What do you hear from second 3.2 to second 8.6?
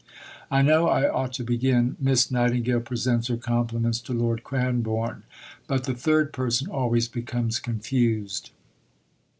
her compliments to Lord Cranborne." But the "third person" always becomes confused.